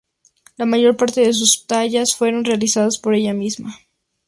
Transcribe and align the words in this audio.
La 0.57 0.65
mayor 0.65 0.97
parte 0.97 1.21
de 1.21 1.31
sus 1.31 1.67
tallas 1.67 2.15
fueron 2.15 2.43
realizadas 2.43 2.97
por 2.97 3.13
ella 3.13 3.33
misma. 3.35 3.77